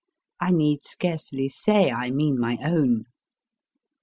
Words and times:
I 0.39 0.49
need 0.49 0.83
scarcely 0.83 1.47
say 1.47 1.91
I 1.91 2.09
mean 2.09 2.39
my 2.39 2.57
own. 2.63 3.05